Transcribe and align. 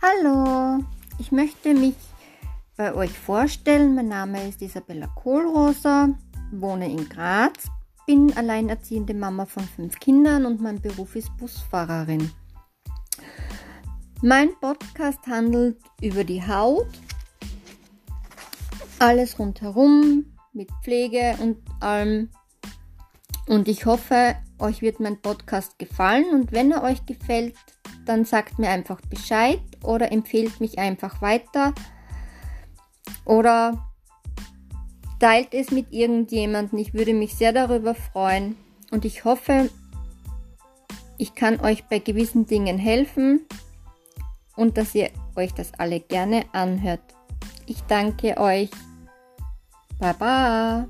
Hallo, 0.00 0.84
ich 1.18 1.32
möchte 1.32 1.74
mich 1.74 1.96
bei 2.76 2.94
euch 2.94 3.18
vorstellen. 3.18 3.96
Mein 3.96 4.06
Name 4.06 4.48
ist 4.48 4.62
Isabella 4.62 5.08
Kohlroser, 5.08 6.10
wohne 6.52 6.88
in 6.88 7.08
Graz, 7.08 7.68
bin 8.06 8.32
alleinerziehende 8.36 9.12
Mama 9.12 9.44
von 9.44 9.64
fünf 9.64 9.98
Kindern 9.98 10.46
und 10.46 10.60
mein 10.60 10.80
Beruf 10.80 11.16
ist 11.16 11.36
Busfahrerin. 11.36 12.30
Mein 14.22 14.50
Podcast 14.60 15.26
handelt 15.26 15.78
über 16.00 16.22
die 16.22 16.46
Haut, 16.46 16.86
alles 19.00 19.36
rundherum 19.36 20.26
mit 20.52 20.70
Pflege 20.84 21.36
und 21.42 21.58
allem. 21.80 22.30
Und 23.48 23.66
ich 23.66 23.84
hoffe, 23.84 24.36
euch 24.60 24.80
wird 24.80 25.00
mein 25.00 25.20
Podcast 25.20 25.76
gefallen 25.76 26.26
und 26.32 26.52
wenn 26.52 26.70
er 26.70 26.84
euch 26.84 27.04
gefällt, 27.04 27.56
dann 28.08 28.24
sagt 28.24 28.58
mir 28.58 28.70
einfach 28.70 29.00
Bescheid 29.02 29.60
oder 29.82 30.10
empfehlt 30.10 30.60
mich 30.60 30.78
einfach 30.78 31.20
weiter 31.20 31.74
oder 33.24 33.86
teilt 35.20 35.52
es 35.52 35.70
mit 35.70 35.92
irgendjemandem. 35.92 36.78
Ich 36.78 36.94
würde 36.94 37.12
mich 37.12 37.34
sehr 37.34 37.52
darüber 37.52 37.94
freuen 37.94 38.56
und 38.90 39.04
ich 39.04 39.24
hoffe, 39.24 39.68
ich 41.18 41.34
kann 41.34 41.60
euch 41.60 41.84
bei 41.84 41.98
gewissen 41.98 42.46
Dingen 42.46 42.78
helfen 42.78 43.40
und 44.56 44.78
dass 44.78 44.94
ihr 44.94 45.10
euch 45.36 45.52
das 45.52 45.74
alle 45.74 46.00
gerne 46.00 46.44
anhört. 46.52 47.02
Ich 47.66 47.82
danke 47.82 48.38
euch. 48.38 48.70
Baba. 49.98 50.88